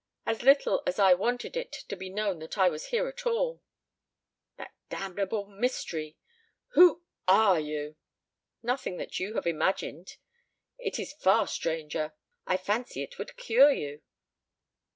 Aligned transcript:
As 0.25 0.41
little 0.41 0.81
as 0.87 0.97
I 0.97 1.13
wanted 1.13 1.55
it 1.55 1.71
to 1.73 1.95
be 1.95 2.09
known 2.09 2.39
that 2.39 2.57
I 2.57 2.69
was 2.69 2.87
here 2.87 3.07
at 3.07 3.23
all." 3.27 3.61
"That 4.57 4.73
damnable 4.89 5.45
mystery! 5.45 6.17
Who 6.69 7.03
are 7.27 7.59
you?" 7.59 7.97
"Nothing 8.63 8.97
that 8.97 9.19
you 9.19 9.35
have 9.35 9.45
imagined. 9.45 10.17
It 10.79 10.97
is 10.97 11.13
far 11.13 11.45
stranger 11.45 12.13
I 12.47 12.57
fancy 12.57 13.03
it 13.03 13.19
would 13.19 13.37
cure 13.37 13.71
you." 13.71 14.01